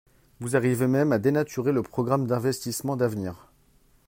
[0.39, 3.51] Vous arrivez même à dénaturer le programme d’investissement d’avenir